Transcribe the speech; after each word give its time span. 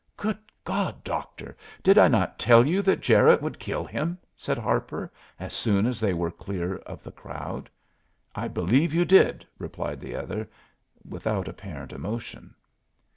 "Good 0.17 0.39
God, 0.63 1.03
Doctor! 1.03 1.55
did 1.83 1.99
I 1.99 2.07
not 2.07 2.39
tell 2.39 2.65
you 2.65 2.81
that 2.81 3.01
Jarette 3.03 3.39
would 3.43 3.59
kill 3.59 3.85
him?" 3.85 4.17
said 4.35 4.57
Harper, 4.57 5.11
as 5.39 5.53
soon 5.53 5.85
as 5.85 5.99
they 5.99 6.11
were 6.11 6.31
clear 6.31 6.77
of 6.77 7.03
the 7.03 7.11
crowd. 7.11 7.69
"I 8.33 8.47
believe 8.47 8.95
you 8.95 9.05
did," 9.05 9.45
replied 9.59 9.99
the 9.99 10.15
other, 10.15 10.49
without 11.07 11.47
apparent 11.47 11.93
emotion. 11.93 12.55